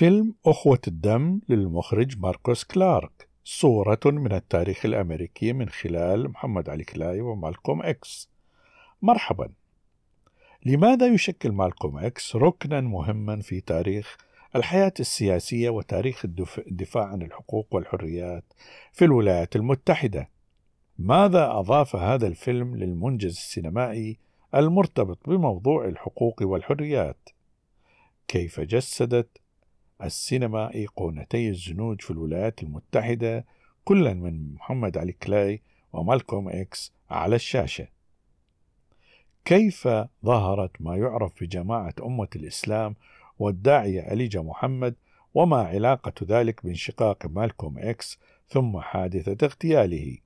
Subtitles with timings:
[0.00, 7.20] فيلم أخوة الدم للمخرج ماركوس كلارك صورة من التاريخ الأمريكي من خلال محمد علي كلاي
[7.20, 8.30] ومالكوم إكس.
[9.02, 9.48] مرحبا.
[10.66, 14.16] لماذا يشكل مالكوم إكس ركنا مهما في تاريخ
[14.56, 16.24] الحياة السياسية وتاريخ
[16.58, 18.44] الدفاع عن الحقوق والحريات
[18.92, 20.28] في الولايات المتحدة؟
[20.98, 24.18] ماذا أضاف هذا الفيلم للمنجز السينمائي
[24.54, 27.28] المرتبط بموضوع الحقوق والحريات؟
[28.28, 29.40] كيف جسدت
[30.02, 33.44] السينما أيقونتي الزنوج في الولايات المتحدة
[33.84, 37.88] كلا من محمد علي كلاي ومالكوم إكس على الشاشة.
[39.44, 39.88] كيف
[40.24, 42.94] ظهرت ما يعرف بجماعة أمة الإسلام
[43.38, 44.94] والداعية أليجا محمد
[45.34, 50.18] وما علاقة ذلك بانشقاق مالكوم إكس ثم حادثة اغتياله؟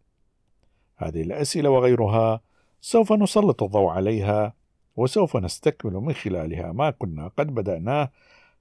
[0.96, 2.40] هذه الأسئلة وغيرها
[2.80, 4.54] سوف نسلط الضوء عليها
[4.96, 8.10] وسوف نستكمل من خلالها ما كنا قد بدأناه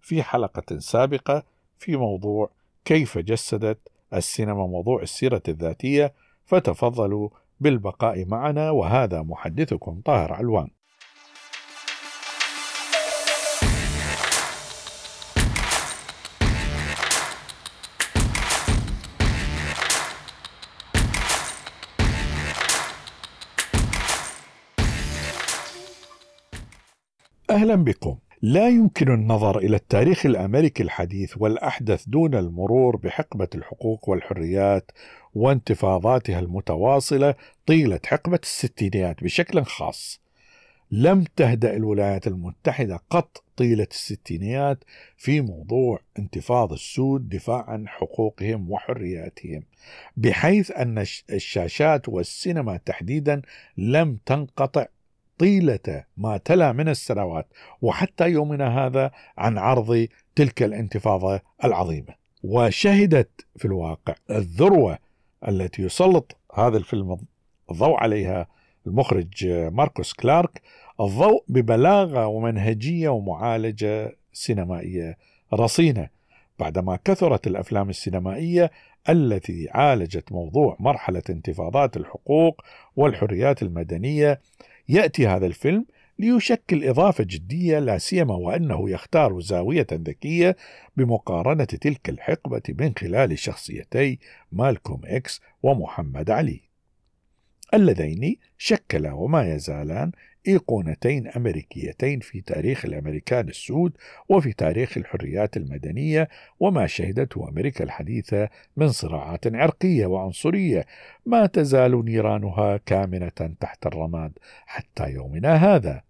[0.03, 1.43] في حلقة سابقة
[1.79, 2.49] في موضوع
[2.85, 3.79] كيف جسدت
[4.13, 6.13] السينما موضوع السيرة الذاتية
[6.45, 10.69] فتفضلوا بالبقاء معنا وهذا محدثكم طاهر علوان.
[27.49, 28.17] أهلا بكم.
[28.45, 34.91] لا يمكن النظر إلى التاريخ الأمريكي الحديث والأحدث دون المرور بحقبة الحقوق والحريات
[35.35, 40.21] وانتفاضاتها المتواصلة طيلة حقبة الستينيات بشكل خاص.
[40.91, 44.83] لم تهدأ الولايات المتحدة قط طيلة الستينيات
[45.17, 49.63] في موضوع انتفاض السود دفاعا عن حقوقهم وحرياتهم،
[50.17, 53.41] بحيث أن الشاشات والسينما تحديدا
[53.77, 54.85] لم تنقطع
[55.37, 57.47] طيلة ما تلا من السنوات
[57.81, 62.23] وحتى يومنا هذا عن عرض تلك الانتفاضة العظيمة.
[62.43, 64.97] وشهدت في الواقع الذروة
[65.47, 67.17] التي يسلط هذا الفيلم
[67.71, 68.47] الضوء عليها
[68.87, 70.61] المخرج ماركوس كلارك
[71.01, 75.17] الضوء ببلاغة ومنهجية ومعالجة سينمائية
[75.53, 76.09] رصينة.
[76.59, 78.71] بعدما كثرت الأفلام السينمائية
[79.09, 82.61] التي عالجت موضوع مرحلة انتفاضات الحقوق
[82.95, 84.41] والحريات المدنية
[84.89, 85.85] يأتي هذا الفيلم
[86.19, 90.55] ليشكل إضافة جدية لا سيما وأنه يختار زاوية ذكية
[90.97, 94.19] بمقارنة تلك الحقبة من خلال شخصيتي
[94.51, 96.61] مالكوم إكس ومحمد علي.
[97.73, 100.11] اللذين شكلا وما يزالان
[100.47, 103.97] إيقونتين أمريكيتين في تاريخ الأمريكان السود
[104.29, 110.85] وفي تاريخ الحريات المدنية وما شهدته أمريكا الحديثة من صراعات عرقية وعنصرية
[111.25, 114.31] ما تزال نيرانها كامنة تحت الرماد
[114.65, 116.01] حتى يومنا هذا.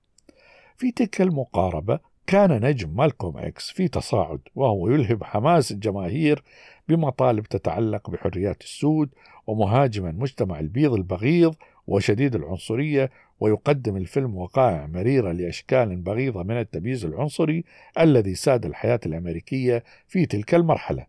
[0.78, 6.44] في تلك المقاربة كان نجم مالكوم إكس في تصاعد وهو يلهب حماس الجماهير
[6.88, 9.10] بمطالب تتعلق بحريات السود
[9.48, 11.56] ومهاجما مجتمع البيض البغيض
[11.88, 17.64] وشديد العنصرية ويقدم الفيلم وقائع مريرة لأشكال بغيضة من التمييز العنصري
[18.00, 21.06] الذي ساد الحياة الأمريكية في تلك المرحلة.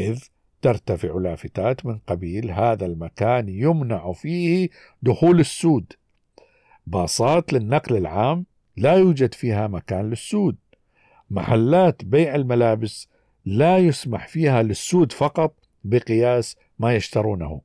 [0.00, 0.24] إذ
[0.62, 4.68] ترتفع لافتات من قبيل هذا المكان يمنع فيه
[5.02, 5.92] دخول السود.
[6.86, 10.56] باصات للنقل العام لا يوجد فيها مكان للسود.
[11.30, 13.08] محلات بيع الملابس
[13.44, 15.54] لا يسمح فيها للسود فقط
[15.84, 17.60] بقياس ما يشترونه.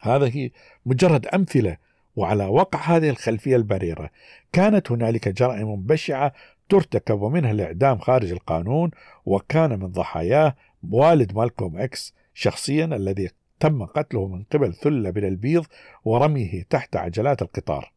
[0.00, 0.50] هذه
[0.86, 1.76] مجرد أمثلة
[2.16, 4.10] وعلى وقع هذه الخلفية المريرة.
[4.52, 6.32] كانت هنالك جرائم بشعة
[6.68, 8.90] ترتكب ومنها الإعدام خارج القانون
[9.26, 10.56] وكان من ضحاياه
[10.90, 15.66] والد مالكوم إكس شخصيا الذي تم قتله من قبل ثلة من البيض
[16.04, 17.92] ورميه تحت عجلات القطار.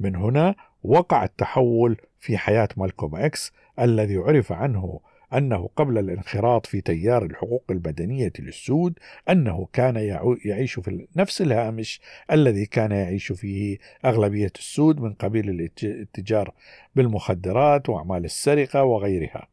[0.00, 5.00] من هنا وقع التحول في حياة مالكوم إكس الذي عرف عنه
[5.34, 8.98] أنه قبل الانخراط في تيار الحقوق المدنية للسود
[9.30, 9.96] أنه كان
[10.44, 16.52] يعيش في نفس الهامش الذي كان يعيش فيه أغلبية السود من قبيل الاتجار
[16.96, 19.48] بالمخدرات وأعمال السرقة وغيرها.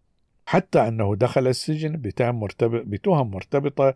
[0.45, 3.93] حتى أنه دخل السجن بتهم مرتبط بتهم مرتبطة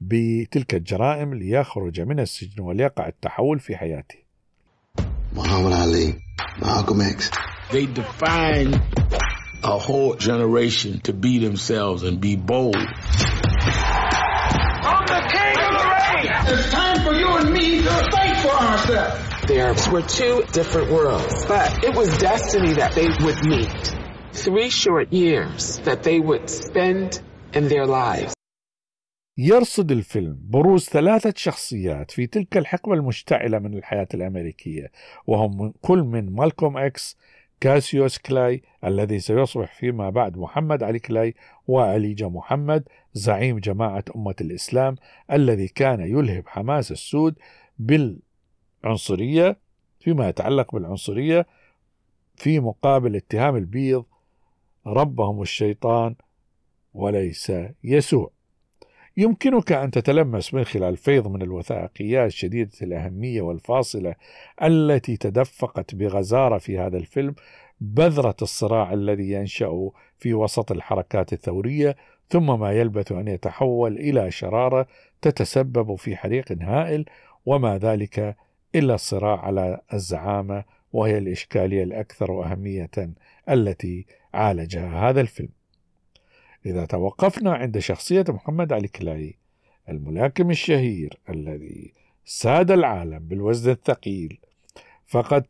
[0.00, 4.18] بتلك الجرائم ليخرج من السجن وليقع التحول في حياته.
[5.36, 6.14] محمد علي
[6.60, 7.30] Malcolm X
[7.72, 8.80] They define
[9.63, 12.75] a whole generation to be themselves and be bold.
[12.75, 12.85] I'm
[15.05, 16.27] the king of the rain!
[16.53, 19.21] It's time for you and me to fight for ourselves.
[19.47, 23.95] There were two different worlds, but it was destiny that they would meet.
[24.33, 27.21] Three short years that they would spend
[27.53, 28.33] in their lives.
[29.37, 34.91] يرصد الفيلم بروز ثلاثة شخصيات في تلك الحقبة المشتعلة من الحياة الأمريكية
[35.27, 37.17] وهم كل من مالكوم إكس
[37.60, 41.34] كاسيوس كلاي الذي سيصبح فيما بعد محمد علي كلاي
[41.66, 44.96] وأليجا محمد زعيم جماعة أمة الإسلام
[45.32, 47.38] الذي كان يلهب حماس السود
[47.78, 49.58] بالعنصرية
[50.00, 51.46] فيما يتعلق بالعنصرية
[52.36, 54.04] في مقابل اتهام البيض
[54.86, 56.14] ربهم الشيطان
[56.94, 57.52] وليس
[57.84, 58.30] يسوع.
[59.16, 64.14] يمكنك أن تتلمس من خلال فيض من الوثائقيات شديدة الأهمية والفاصلة
[64.62, 67.34] التي تدفقت بغزارة في هذا الفيلم
[67.80, 71.96] بذرة الصراع الذي ينشأ في وسط الحركات الثورية
[72.28, 74.86] ثم ما يلبث أن يتحول إلى شرارة
[75.22, 77.04] تتسبب في حريق هائل
[77.46, 78.36] وما ذلك
[78.74, 82.90] إلا الصراع على الزعامة وهي الإشكالية الأكثر أهمية
[83.48, 85.59] التي عالجها هذا الفيلم.
[86.66, 89.34] إذا توقفنا عند شخصية محمد علي كلاي
[89.88, 91.92] الملاكم الشهير الذي
[92.24, 94.38] ساد العالم بالوزن الثقيل
[95.06, 95.42] فقد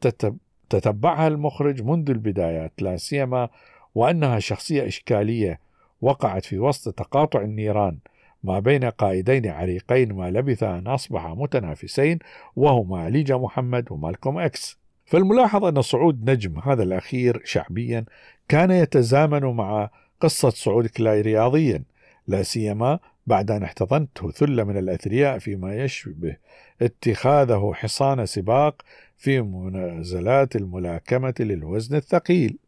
[0.70, 3.48] تتبعها المخرج منذ البدايات لا سيما
[3.94, 5.60] وأنها شخصية إشكالية
[6.00, 7.98] وقعت في وسط تقاطع النيران
[8.44, 12.18] ما بين قائدين عريقين ما لبث أن أصبحا متنافسين
[12.56, 14.78] وهما عليجا محمد ومالكوم إكس.
[15.04, 18.04] فالملاحظ أن صعود نجم هذا الأخير شعبيا
[18.48, 19.90] كان يتزامن مع
[20.20, 21.82] قصة صعود كلاي رياضيا
[22.26, 26.36] لا سيما بعد أن احتضنته ثلة من الأثرياء فيما يشبه
[26.82, 28.82] اتخاذه حصان سباق
[29.16, 32.58] في منازلات الملاكمة للوزن الثقيل.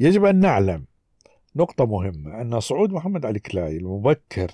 [0.00, 0.84] يجب أن نعلم
[1.56, 4.50] نقطة مهمة أن صعود محمد علي كلاي المبكر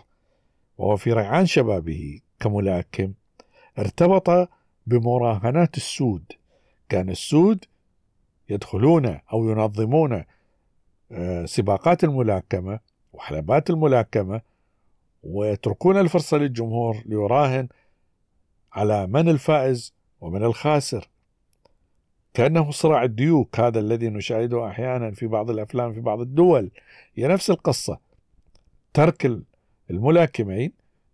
[0.79, 3.12] وهو في ريعان شبابه كملاكم
[3.79, 4.49] ارتبط
[4.87, 6.25] بمراهنات السود
[6.88, 7.64] كان السود
[8.49, 10.25] يدخلون أو ينظمون
[11.44, 12.81] سباقات الملاكمة
[13.12, 14.40] وحلبات الملاكمة
[15.22, 17.69] ويتركون الفرصة للجمهور ليراهن
[18.72, 21.08] على من الفائز ومن الخاسر.
[22.34, 26.70] كأنه صراع الديوك هذا الذي نشاهده أحيانا في بعض الأفلام في بعض الدول.
[27.14, 27.99] هي نفس القصة.
[28.94, 29.43] ترك
[29.90, 30.72] الملاكمين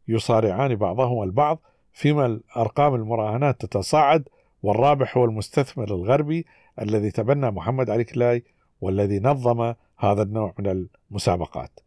[0.09, 1.61] يصارعان بعضهم البعض
[1.93, 4.29] فيما الأرقام المراهنات تتصاعد
[4.63, 6.47] والرابح هو المستثمر الغربي
[6.81, 8.45] الذي تبنى محمد علي كلاي
[8.81, 11.81] والذي نظم هذا النوع من المسابقات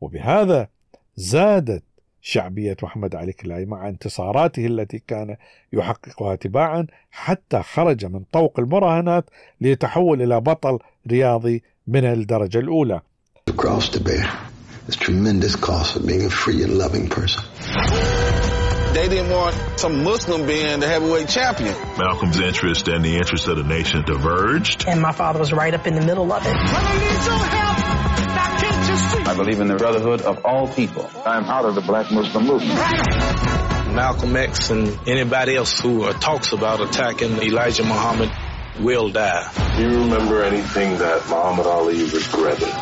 [0.00, 0.68] وبهذا
[1.16, 1.82] زادت
[2.22, 5.36] شعبية محمد علي كلاي مع انتصاراته التي كان
[5.72, 9.24] يحققها تباعا حتى خرج من طوق المراهنات
[9.60, 10.78] ليتحول إلى بطل
[11.10, 13.00] رياضي من الدرجة الأولى.
[18.93, 21.75] They didn't want some Muslim being the heavyweight champion.
[21.97, 24.85] Malcolm's interest and the interest of the nation diverged.
[24.87, 26.55] And my father was right up in the middle of it.
[29.27, 31.09] I believe in the brotherhood of all people.
[31.25, 32.79] I'm out of the black Muslim movement.
[33.93, 38.29] Malcolm X and anybody else who uh, talks about attacking Elijah Muhammad
[38.79, 39.51] will die.
[39.77, 42.73] Do you remember anything that Muhammad Ali regretted?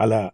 [0.00, 0.30] على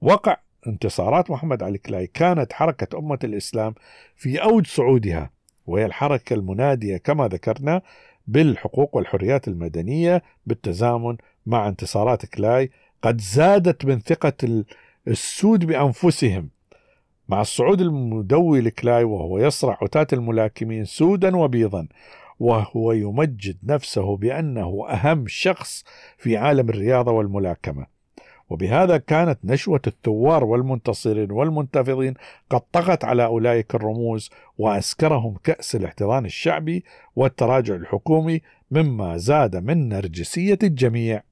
[0.00, 0.36] وقع
[0.66, 2.06] انتصارات محمد علي كلاي.
[2.06, 3.74] كانت حركة أمة الإسلام
[4.16, 5.30] في أوج صعودها
[5.66, 7.82] وهي الحركة المنادية كما ذكرنا
[8.26, 12.70] بالحقوق والحريات المدنية بالتزامن مع انتصارات كلاي.
[13.02, 14.64] قد زادت من ثقة
[15.08, 16.50] السود بأنفسهم
[17.28, 21.88] مع الصعود المدوي لكلاي وهو يصرع عتاة الملاكمين سودا وبيضا
[22.40, 25.84] وهو يمجد نفسه بأنه أهم شخص
[26.18, 27.93] في عالم الرياضة والملاكمة.
[28.50, 32.14] وبهذا كانت نشوة الثوار والمنتصرين والمنتفضين
[32.50, 36.84] قد طغت على أولئك الرموز وأسكرهم كأس الاحتضان الشعبي
[37.16, 41.22] والتراجع الحكومي مما زاد من نرجسية الجميع.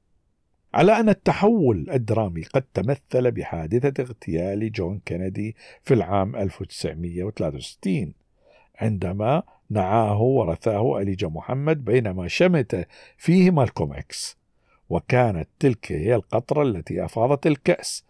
[0.74, 8.12] على أن التحول الدرامي قد تمثل بحادثة اغتيال جون كينيدي في العام 1963
[8.80, 14.41] عندما نعاه ورثاه أليجا محمد بينما شمت فيه مالكوم إكس
[14.92, 18.04] وكانت تلك هي القطرة التي أفاضت الكأس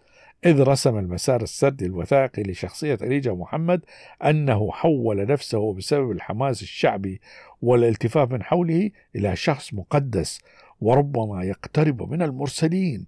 [0.45, 3.85] إذ رسم المسار السردي الوثائقي لشخصية أليجا محمد
[4.25, 7.21] أنه حول نفسه بسبب الحماس الشعبي
[7.62, 10.41] والالتفاف من حوله إلى شخص مقدس
[10.81, 13.07] وربما يقترب من المرسلين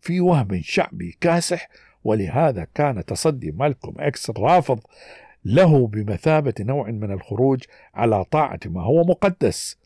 [0.00, 1.68] في وهم شعبي كاسح.
[2.04, 4.80] ولهذا كان تصدي مالكوم إكس الرافض
[5.44, 7.64] له بمثابة نوع من الخروج
[7.94, 9.78] على طاعة ما هو مقدس.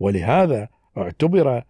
[0.00, 0.68] ولهذا
[0.98, 1.62] اعتبر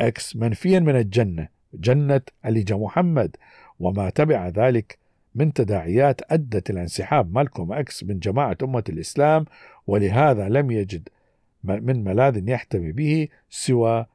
[0.00, 3.36] إكس منفيا من الجنة جنة أليجا محمد.
[3.80, 4.98] وما تبع ذلك
[5.34, 9.44] من تداعيات أدت إلى انسحاب مالكوم إكس من جماعة أمة الإسلام
[9.86, 11.08] ولهذا لم يجد
[11.64, 14.06] من ملاذ يحتمي به سوى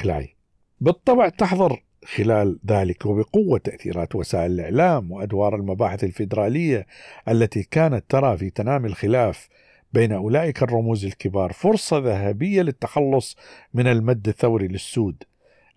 [0.00, 0.36] كلاي.
[0.80, 6.86] بالطبع تحضر خلال ذلك وبقوة تأثيرات وسائل الإعلام وأدوار المباحث الفيدرالية
[7.28, 9.48] التي كانت ترى في تنامي الخلاف
[9.94, 13.36] بين أولئك الرموز الكبار فرصة ذهبية للتخلص
[13.74, 15.22] من المد الثوري للسود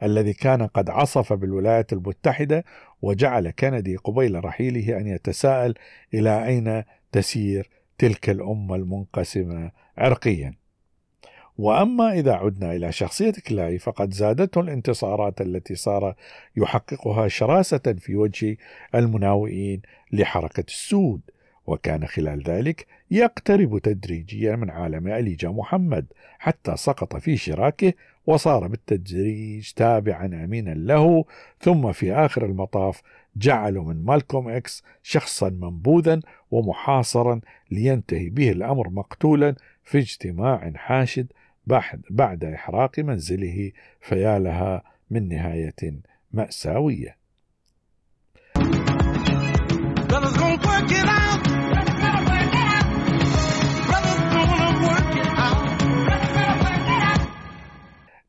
[0.04, 2.66] الذي كان قد عصف بالولايات المتحدة
[3.02, 5.74] وجعل كندي قبيل رحيله أن يتساءل
[6.14, 10.54] إلى أين تسير تلك الأمة المنقسمة عرقيا.
[11.58, 16.16] وأما إذا عدنا إلى شخصية كلاي فقد زادته الانتصارات التي صار
[16.56, 18.58] يحققها شراسة في وجه
[18.96, 19.82] المناوئين
[20.12, 21.22] لحركة السود.
[21.68, 26.06] وكان خلال ذلك يقترب تدريجيا من عالم أليجا محمد
[26.40, 27.94] حتى سقط في شراكه
[28.26, 31.26] وصار بالتدريج تابعا أمينا له
[31.60, 33.02] ثم في آخر المطاف
[33.36, 36.20] جعلوا من مالكوم إكس شخصا منبوذا
[36.52, 41.28] ومحاصرا لينتهي به الأمر مقتولا في اجتماع حاشد
[42.10, 43.72] بعد إحراق منزله
[44.02, 46.00] فيا لها من نهاية
[46.32, 47.18] مأساوية.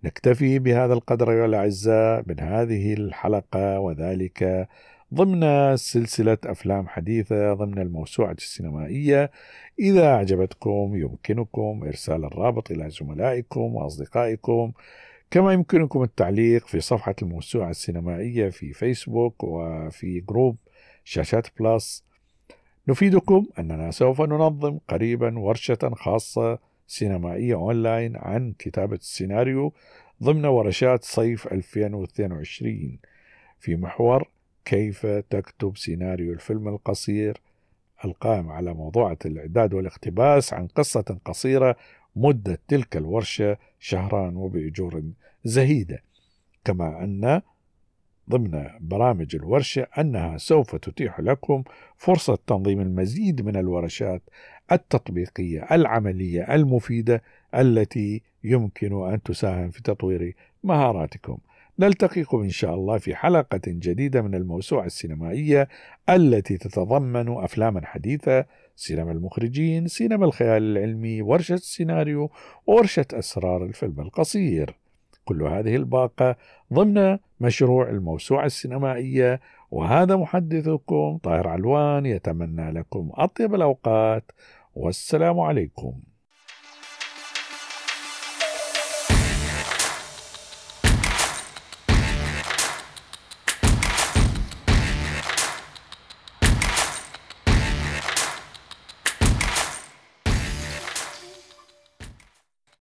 [0.09, 4.69] نكتفي بهذا القدر أيها الأعزاء من هذه الحلقة وذلك
[5.15, 9.31] ضمن سلسلة أفلام حديثة ضمن الموسوعة السينمائية.
[9.79, 14.73] إذا أعجبتكم يمكنكم إرسال الرابط إلى زملائكم وأصدقائكم.
[15.31, 20.57] كما يمكنكم التعليق في صفحة الموسوعة السينمائية في فيسبوك وفي group
[21.05, 22.05] شاشات بلس.
[22.89, 26.59] نفيدكم أننا سوف ننظم قريبا ورشة خاصة
[26.89, 29.73] سينمائية أونلاين عن كتابة السيناريو
[30.23, 32.99] ضمن ورشات صيف 2022
[33.59, 34.29] في محور
[34.65, 37.41] كيف تكتب سيناريو الفيلم القصير
[38.05, 41.77] القائم على موضوعة الإعداد والاقتباس عن قصة قصيرة
[42.17, 45.03] مدة تلك الورشة شهران وبأجور
[45.45, 46.03] زهيدة.
[46.65, 47.41] كما أن
[48.31, 51.65] ضمن برامج الورشة أنها سوف تتيح لكم
[51.97, 54.23] فرصة تنظيم المزيد من الورشات
[54.73, 57.23] التطبيقية العملية المفيدة
[57.55, 60.35] التي يمكن أن تساهم في تطوير
[60.65, 61.39] مهاراتكم.
[61.79, 65.69] نلتقيكم إن شاء الله في حلقة جديدة من الموسوعة السينمائية
[66.09, 68.45] التي تتضمن أفلاما حديثة
[68.77, 72.31] سينما المخرجين سينما الخيال العلمي ورشة السيناريو
[72.67, 74.75] وورشة أسرار الفيلم القصير.
[75.25, 76.37] كل هذه الباقة
[76.73, 84.33] ضمن مشروع الموسوعة السينمائية وهذا محدثكم طاهر علوان يتمنى لكم أطيب الأوقات
[84.75, 86.01] والسلام عليكم.